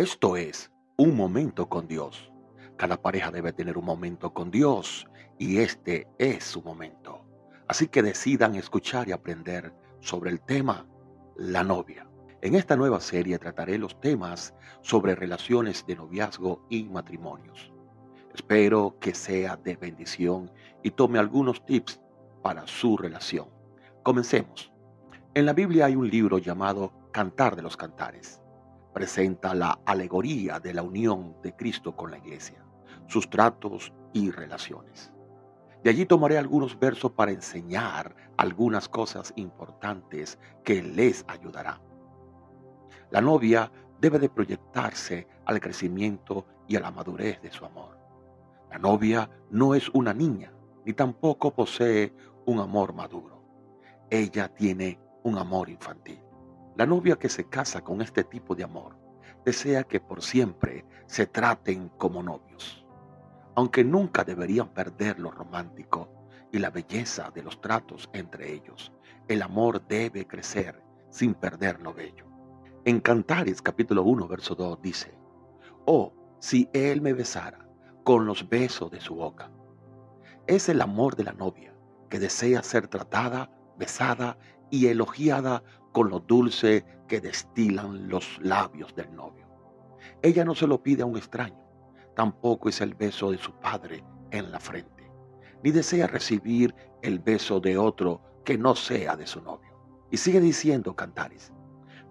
[0.00, 2.32] Esto es un momento con Dios.
[2.78, 5.06] Cada pareja debe tener un momento con Dios
[5.38, 7.22] y este es su momento.
[7.68, 10.86] Así que decidan escuchar y aprender sobre el tema
[11.36, 12.08] la novia.
[12.40, 17.70] En esta nueva serie trataré los temas sobre relaciones de noviazgo y matrimonios.
[18.32, 20.50] Espero que sea de bendición
[20.82, 22.00] y tome algunos tips
[22.42, 23.50] para su relación.
[24.02, 24.72] Comencemos.
[25.34, 28.40] En la Biblia hay un libro llamado Cantar de los Cantares.
[28.92, 32.64] Presenta la alegoría de la unión de Cristo con la iglesia,
[33.06, 35.12] sus tratos y relaciones.
[35.82, 41.80] De allí tomaré algunos versos para enseñar algunas cosas importantes que les ayudará.
[43.10, 47.98] La novia debe de proyectarse al crecimiento y a la madurez de su amor.
[48.70, 50.52] La novia no es una niña,
[50.84, 52.14] ni tampoco posee
[52.46, 53.42] un amor maduro.
[54.10, 56.20] Ella tiene un amor infantil.
[56.76, 58.96] La novia que se casa con este tipo de amor
[59.44, 62.86] desea que por siempre se traten como novios.
[63.54, 66.08] Aunque nunca deberían perder lo romántico
[66.52, 68.92] y la belleza de los tratos entre ellos,
[69.28, 72.26] el amor debe crecer sin perder lo bello.
[72.84, 75.14] En Cantares capítulo 1, verso 2 dice,
[75.86, 77.68] Oh, si él me besara
[78.04, 79.50] con los besos de su boca.
[80.46, 81.74] Es el amor de la novia
[82.08, 83.50] que desea ser tratada,
[83.80, 84.38] besada
[84.70, 89.48] y elogiada con lo dulce que destilan los labios del novio.
[90.22, 91.58] Ella no se lo pide a un extraño,
[92.14, 95.10] tampoco es el beso de su padre en la frente,
[95.64, 99.70] ni desea recibir el beso de otro que no sea de su novio.
[100.10, 101.52] Y sigue diciendo Cantares,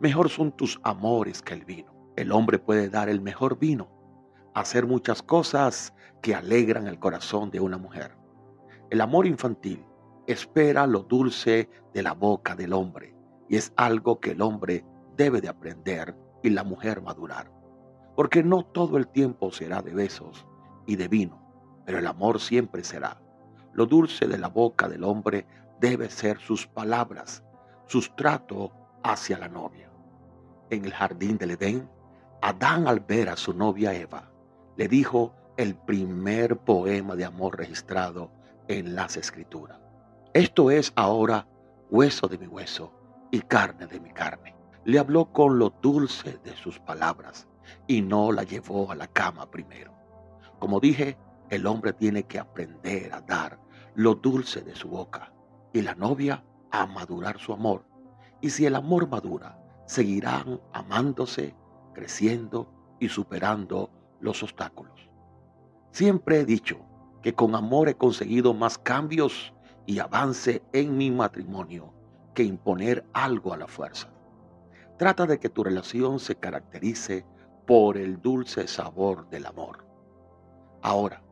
[0.00, 1.92] mejor son tus amores que el vino.
[2.16, 3.88] El hombre puede dar el mejor vino,
[4.54, 8.16] hacer muchas cosas que alegran el corazón de una mujer.
[8.90, 9.84] El amor infantil
[10.28, 13.14] espera lo dulce de la boca del hombre
[13.48, 14.84] y es algo que el hombre
[15.16, 17.50] debe de aprender y la mujer madurar.
[18.14, 20.46] Porque no todo el tiempo será de besos
[20.86, 21.40] y de vino,
[21.86, 23.20] pero el amor siempre será.
[23.72, 25.46] Lo dulce de la boca del hombre
[25.80, 27.42] debe ser sus palabras,
[27.86, 28.70] sus tratos
[29.02, 29.90] hacia la novia.
[30.68, 31.88] En el jardín del Edén,
[32.42, 34.30] Adán al ver a su novia Eva,
[34.76, 38.30] le dijo el primer poema de amor registrado
[38.68, 39.87] en las escrituras.
[40.38, 41.48] Esto es ahora
[41.90, 42.92] hueso de mi hueso
[43.32, 44.54] y carne de mi carne.
[44.84, 47.48] Le habló con lo dulce de sus palabras
[47.88, 49.92] y no la llevó a la cama primero.
[50.60, 51.18] Como dije,
[51.50, 53.58] el hombre tiene que aprender a dar
[53.96, 55.32] lo dulce de su boca
[55.72, 57.84] y la novia a madurar su amor.
[58.40, 61.56] Y si el amor madura, seguirán amándose,
[61.94, 63.90] creciendo y superando
[64.20, 65.10] los obstáculos.
[65.90, 66.78] Siempre he dicho
[67.22, 69.52] que con amor he conseguido más cambios
[69.88, 71.94] y avance en mi matrimonio
[72.34, 74.12] que imponer algo a la fuerza.
[74.98, 77.24] Trata de que tu relación se caracterice
[77.66, 79.86] por el dulce sabor del amor.
[80.82, 81.22] Ahora,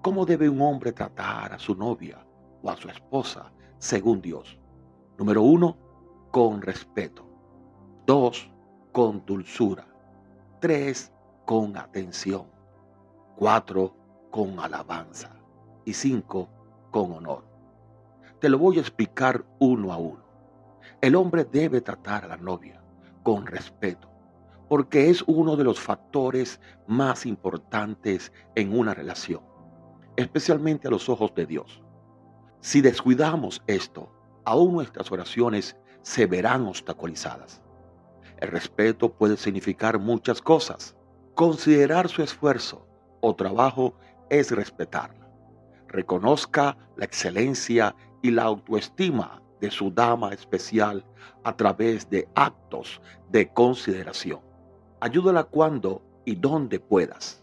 [0.00, 2.24] ¿cómo debe un hombre tratar a su novia
[2.62, 4.58] o a su esposa según Dios?
[5.18, 5.76] Número uno,
[6.30, 7.26] con respeto.
[8.06, 8.50] Dos,
[8.92, 9.86] con dulzura.
[10.58, 11.12] Tres,
[11.44, 12.46] con atención.
[13.36, 13.94] Cuatro,
[14.30, 15.36] con alabanza.
[15.84, 16.48] Y cinco,
[16.90, 17.49] con honor.
[18.40, 20.24] Te lo voy a explicar uno a uno.
[21.02, 22.82] El hombre debe tratar a la novia
[23.22, 24.10] con respeto,
[24.66, 29.42] porque es uno de los factores más importantes en una relación,
[30.16, 31.82] especialmente a los ojos de Dios.
[32.60, 34.10] Si descuidamos esto,
[34.46, 37.60] aún nuestras oraciones se verán obstaculizadas.
[38.38, 40.96] El respeto puede significar muchas cosas.
[41.34, 42.86] Considerar su esfuerzo
[43.20, 43.94] o trabajo
[44.30, 45.28] es respetarla.
[45.88, 51.04] Reconozca la excelencia y la autoestima de su dama especial
[51.44, 53.00] a través de actos
[53.30, 54.40] de consideración.
[55.00, 57.42] Ayúdala cuando y donde puedas,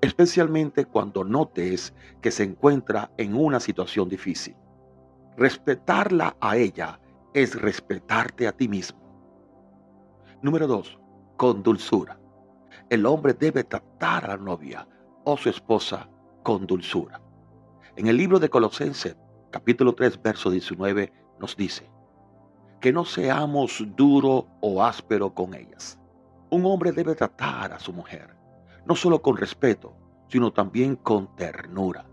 [0.00, 4.56] especialmente cuando notes que se encuentra en una situación difícil.
[5.36, 7.00] Respetarla a ella
[7.34, 8.98] es respetarte a ti mismo.
[10.42, 10.98] Número 2.
[11.36, 12.18] Con dulzura.
[12.90, 14.88] El hombre debe tratar a la novia
[15.24, 16.08] o su esposa
[16.42, 17.20] con dulzura.
[17.96, 19.16] En el libro de Colosenses
[19.50, 21.90] capítulo 3, verso 19 nos dice,
[22.80, 25.98] que no seamos duro o áspero con ellas.
[26.50, 28.36] Un hombre debe tratar a su mujer,
[28.86, 29.96] no solo con respeto,
[30.28, 32.06] sino también con ternura.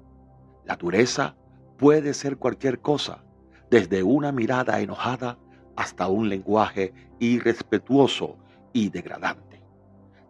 [0.66, 1.36] La dureza
[1.78, 3.24] puede ser cualquier cosa,
[3.70, 5.38] desde una mirada enojada
[5.76, 8.38] hasta un lenguaje irrespetuoso
[8.74, 9.62] y degradante.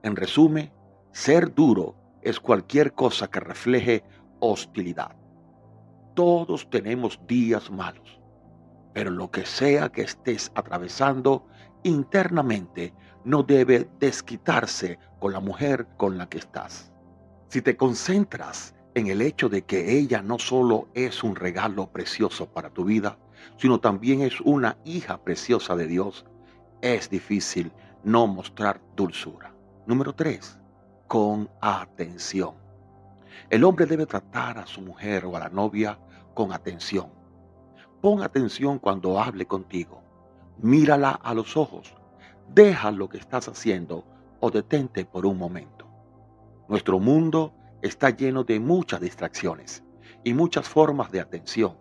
[0.01, 0.71] En resumen,
[1.11, 4.03] ser duro es cualquier cosa que refleje
[4.39, 5.15] hostilidad.
[6.15, 8.19] Todos tenemos días malos.
[8.93, 11.45] Pero lo que sea que estés atravesando
[11.83, 12.93] internamente
[13.25, 16.93] no debe desquitarse con la mujer con la que estás.
[17.49, 22.47] Si te concentras en el hecho de que ella no solo es un regalo precioso
[22.47, 23.17] para tu vida,
[23.57, 26.25] sino también es una hija preciosa de Dios,
[26.81, 27.73] es difícil
[28.03, 29.53] no mostrar dulzura.
[29.85, 30.59] Número 3.
[31.07, 32.64] Con atención.
[33.49, 35.99] El hombre debe tratar a su mujer o a la novia
[36.33, 37.11] con atención.
[38.01, 40.03] Pon atención cuando hable contigo.
[40.57, 41.95] Mírala a los ojos.
[42.49, 44.05] Deja lo que estás haciendo
[44.39, 45.87] o detente por un momento.
[46.67, 49.83] Nuestro mundo está lleno de muchas distracciones
[50.23, 51.77] y muchas formas de atención.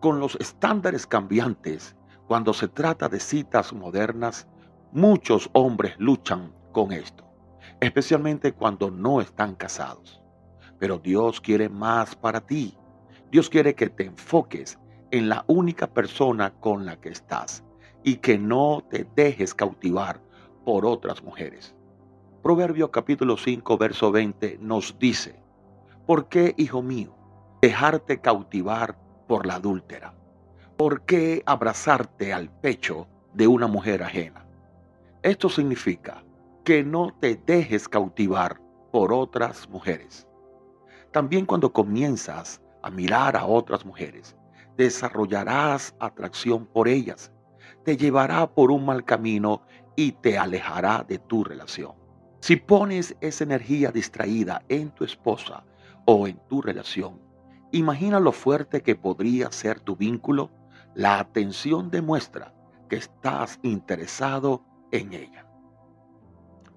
[0.00, 1.96] Con los estándares cambiantes,
[2.26, 4.48] cuando se trata de citas modernas,
[4.92, 7.24] muchos hombres luchan con esto,
[7.80, 10.23] especialmente cuando no están casados.
[10.78, 12.76] Pero Dios quiere más para ti.
[13.30, 14.78] Dios quiere que te enfoques
[15.10, 17.64] en la única persona con la que estás
[18.02, 20.20] y que no te dejes cautivar
[20.64, 21.74] por otras mujeres.
[22.42, 25.40] Proverbio capítulo 5, verso 20 nos dice,
[26.06, 27.16] ¿por qué, hijo mío,
[27.62, 30.14] dejarte cautivar por la adúltera?
[30.76, 34.44] ¿Por qué abrazarte al pecho de una mujer ajena?
[35.22, 36.22] Esto significa
[36.64, 38.60] que no te dejes cautivar
[38.92, 40.26] por otras mujeres.
[41.14, 44.34] También cuando comienzas a mirar a otras mujeres,
[44.76, 47.30] desarrollarás atracción por ellas,
[47.84, 49.62] te llevará por un mal camino
[49.94, 51.92] y te alejará de tu relación.
[52.40, 55.64] Si pones esa energía distraída en tu esposa
[56.04, 57.20] o en tu relación,
[57.70, 60.50] imagina lo fuerte que podría ser tu vínculo.
[60.96, 62.52] La atención demuestra
[62.88, 65.46] que estás interesado en ella.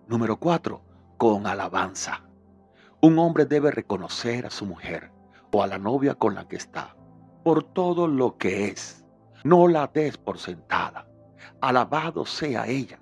[0.08, 0.80] Número 4.
[1.18, 2.27] Con alabanza.
[3.00, 5.12] Un hombre debe reconocer a su mujer
[5.52, 6.96] o a la novia con la que está
[7.44, 9.06] por todo lo que es.
[9.44, 11.08] No la des por sentada.
[11.62, 13.00] Alabado sea ella.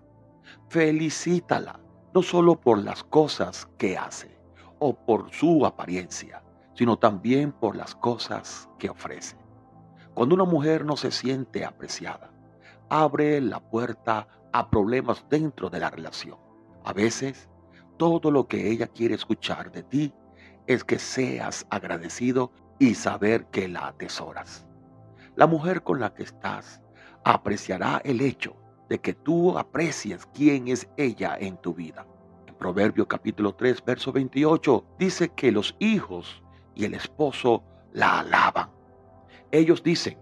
[0.69, 1.79] Felicítala
[2.13, 4.37] no solo por las cosas que hace
[4.79, 6.43] o por su apariencia,
[6.73, 9.37] sino también por las cosas que ofrece.
[10.13, 12.31] Cuando una mujer no se siente apreciada,
[12.89, 16.37] abre la puerta a problemas dentro de la relación.
[16.83, 17.49] A veces,
[17.97, 20.13] todo lo que ella quiere escuchar de ti
[20.67, 24.65] es que seas agradecido y saber que la atesoras.
[25.35, 26.81] La mujer con la que estás
[27.23, 28.55] apreciará el hecho
[28.89, 32.05] de que tú aprecies quién es ella en tu vida.
[32.47, 36.43] En Proverbio capítulo 3, verso 28 dice que los hijos
[36.75, 37.63] y el esposo
[37.93, 38.69] la alaban.
[39.51, 40.17] Ellos dicen,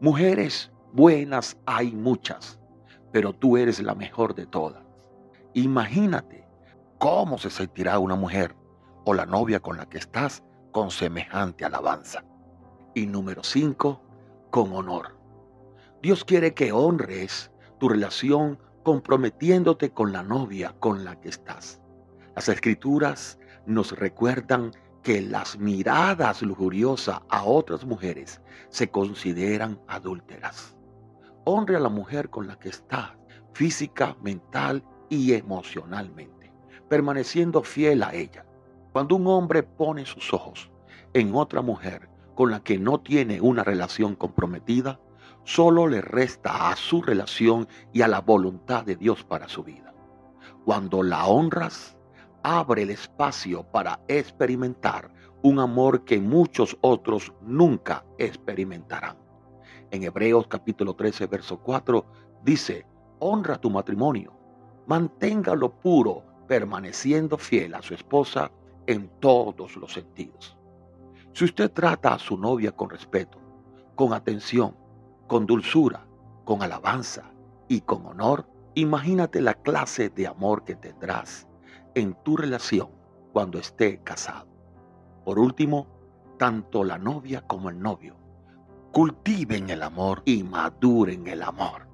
[0.00, 2.58] mujeres buenas hay muchas,
[3.12, 4.82] pero tú eres la mejor de todas.
[5.54, 6.47] Imagínate
[6.98, 8.54] cómo se sentirá una mujer
[9.04, 10.42] o la novia con la que estás
[10.72, 12.24] con semejante alabanza.
[12.94, 14.02] Y número 5,
[14.50, 15.16] con honor.
[16.02, 21.80] Dios quiere que honres tu relación comprometiéndote con la novia con la que estás.
[22.34, 24.72] Las escrituras nos recuerdan
[25.02, 30.76] que las miradas lujuriosas a otras mujeres se consideran adúlteras.
[31.44, 33.18] Honre a la mujer con la que está,
[33.52, 36.37] física, mental y emocionalmente,
[36.88, 38.44] permaneciendo fiel a ella.
[38.92, 40.70] Cuando un hombre pone sus ojos
[41.14, 45.00] en otra mujer con la que no tiene una relación comprometida,
[45.44, 49.94] solo le resta a su relación y a la voluntad de Dios para su vida.
[50.64, 51.96] Cuando la honras,
[52.42, 59.16] abre el espacio para experimentar un amor que muchos otros nunca experimentarán.
[59.90, 62.04] En Hebreos capítulo 13, verso 4
[62.44, 62.84] dice,
[63.18, 64.38] honra tu matrimonio,
[64.86, 68.50] manténgalo puro, permaneciendo fiel a su esposa
[68.86, 70.56] en todos los sentidos.
[71.32, 73.38] Si usted trata a su novia con respeto,
[73.94, 74.74] con atención,
[75.26, 76.06] con dulzura,
[76.44, 77.30] con alabanza
[77.68, 81.46] y con honor, imagínate la clase de amor que tendrás
[81.94, 82.88] en tu relación
[83.32, 84.48] cuando esté casado.
[85.24, 85.86] Por último,
[86.38, 88.16] tanto la novia como el novio
[88.92, 91.86] cultiven el amor y maduren el amor.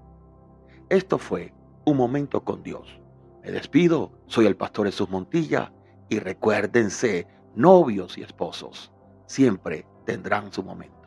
[0.88, 1.52] Esto fue
[1.84, 3.00] un momento con Dios.
[3.44, 5.70] Me despido, soy el pastor Jesús Montilla
[6.08, 8.90] y recuérdense, novios y esposos,
[9.26, 11.03] siempre tendrán su momento.